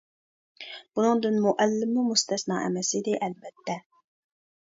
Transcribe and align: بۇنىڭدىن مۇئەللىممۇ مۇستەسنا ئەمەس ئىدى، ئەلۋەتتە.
بۇنىڭدىن 0.99 1.35
مۇئەللىممۇ 1.43 2.05
مۇستەسنا 2.09 2.57
ئەمەس 2.63 2.91
ئىدى، 3.01 3.13
ئەلۋەتتە. 3.27 3.77